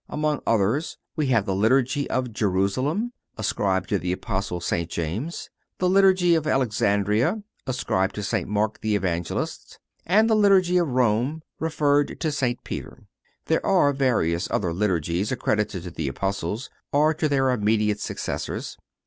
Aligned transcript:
Among 0.09 0.41
others 0.47 0.97
we 1.15 1.27
have 1.27 1.45
the 1.45 1.53
Liturgy 1.53 2.09
of 2.09 2.33
Jerusalem, 2.33 3.13
ascribed 3.37 3.87
to 3.89 3.99
the 3.99 4.11
Apostle 4.11 4.59
St. 4.59 4.89
James; 4.89 5.51
the 5.77 5.87
Liturgy 5.87 6.33
of 6.33 6.47
Alexandria, 6.47 7.43
attributed 7.67 8.15
to 8.15 8.23
St. 8.23 8.49
Mark 8.49 8.81
the 8.81 8.95
Evangelist, 8.95 9.77
and 10.07 10.27
the 10.27 10.33
Liturgy 10.35 10.77
of 10.79 10.89
Rome, 10.89 11.43
referred 11.59 12.19
to 12.19 12.31
St. 12.31 12.63
Peter. 12.63 13.03
There 13.45 13.63
are 13.63 13.93
various 13.93 14.47
other 14.49 14.73
Liturgies 14.73 15.31
accredited 15.31 15.83
to 15.83 15.91
the 15.91 16.07
Apostles 16.07 16.71
or 16.91 17.13
to 17.13 17.29
their 17.29 17.51
immediate 17.51 17.99
successors. 17.99 18.77